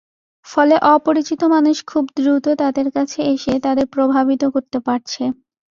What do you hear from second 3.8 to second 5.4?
প্রভাবিত করতে পারছে।